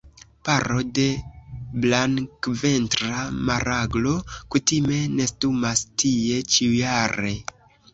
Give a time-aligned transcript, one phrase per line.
[0.47, 1.03] Paro de
[1.83, 3.21] Blankventra
[3.53, 7.41] maraglo kutime nestumas tie ĉiujare.